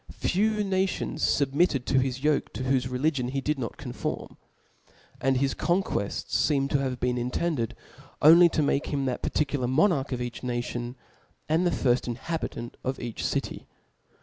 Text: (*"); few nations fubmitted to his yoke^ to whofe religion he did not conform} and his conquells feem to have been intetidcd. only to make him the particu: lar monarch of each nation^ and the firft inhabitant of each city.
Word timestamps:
(*"); 0.05 0.11
few 0.11 0.63
nations 0.63 1.21
fubmitted 1.23 1.85
to 1.85 1.99
his 1.99 2.21
yoke^ 2.21 2.51
to 2.53 2.63
whofe 2.63 2.89
religion 2.89 3.27
he 3.27 3.39
did 3.39 3.59
not 3.59 3.77
conform} 3.77 4.35
and 5.21 5.37
his 5.37 5.53
conquells 5.53 6.23
feem 6.25 6.67
to 6.67 6.79
have 6.79 6.99
been 6.99 7.17
intetidcd. 7.17 7.73
only 8.19 8.49
to 8.49 8.63
make 8.63 8.87
him 8.87 9.05
the 9.05 9.19
particu: 9.19 9.59
lar 9.59 9.67
monarch 9.67 10.11
of 10.11 10.19
each 10.19 10.41
nation^ 10.41 10.95
and 11.47 11.67
the 11.67 11.69
firft 11.69 12.07
inhabitant 12.07 12.77
of 12.83 12.99
each 12.99 13.23
city. 13.23 13.67